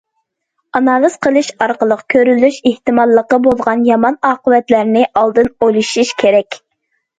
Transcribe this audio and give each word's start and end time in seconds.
ئانالىز 0.77 1.17
قىلىش 1.25 1.51
ئارقىلىق 1.65 2.01
كۆرۈلۈش 2.13 2.57
ئېھتىماللىقى 2.71 3.41
بولغان 3.49 3.85
يامان 3.91 4.19
ئاقىۋەتلەرنى 4.33 5.07
ئالدىن 5.23 5.55
ئويلىشىش 5.55 6.19
كېرەك. 6.27 6.61